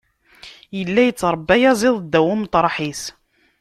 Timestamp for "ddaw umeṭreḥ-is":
2.01-3.03